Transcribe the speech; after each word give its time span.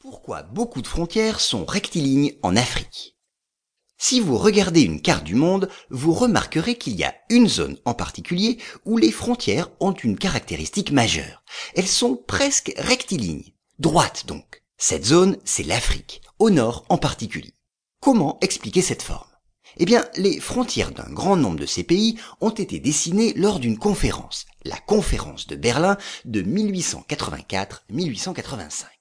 Pourquoi 0.00 0.42
beaucoup 0.44 0.80
de 0.80 0.86
frontières 0.86 1.40
sont 1.40 1.66
rectilignes 1.66 2.32
en 2.42 2.56
Afrique? 2.56 3.18
Si 3.98 4.18
vous 4.18 4.38
regardez 4.38 4.80
une 4.80 5.02
carte 5.02 5.24
du 5.24 5.34
monde, 5.34 5.68
vous 5.90 6.14
remarquerez 6.14 6.78
qu'il 6.78 6.96
y 6.96 7.04
a 7.04 7.14
une 7.28 7.46
zone 7.46 7.76
en 7.84 7.92
particulier 7.92 8.56
où 8.86 8.96
les 8.96 9.12
frontières 9.12 9.68
ont 9.78 9.92
une 9.92 10.16
caractéristique 10.16 10.90
majeure. 10.90 11.44
Elles 11.74 11.86
sont 11.86 12.16
presque 12.16 12.72
rectilignes, 12.78 13.52
droites 13.78 14.24
donc. 14.26 14.62
Cette 14.78 15.04
zone, 15.04 15.36
c'est 15.44 15.64
l'Afrique, 15.64 16.22
au 16.38 16.48
nord 16.48 16.86
en 16.88 16.96
particulier. 16.96 17.52
Comment 18.00 18.38
expliquer 18.40 18.80
cette 18.80 19.02
forme? 19.02 19.28
Eh 19.76 19.84
bien, 19.84 20.06
les 20.16 20.40
frontières 20.40 20.92
d'un 20.92 21.12
grand 21.12 21.36
nombre 21.36 21.60
de 21.60 21.66
ces 21.66 21.84
pays 21.84 22.18
ont 22.40 22.48
été 22.48 22.80
dessinées 22.80 23.34
lors 23.34 23.60
d'une 23.60 23.76
conférence, 23.76 24.46
la 24.64 24.78
conférence 24.78 25.46
de 25.46 25.56
Berlin 25.56 25.98
de 26.24 26.40
1884-1885. 26.40 28.99